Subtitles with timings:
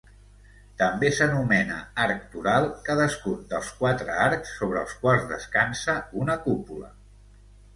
[0.77, 6.91] També s'anomena arc toral cadascun dels quatre arcs sobre els quals descansa una cúpula.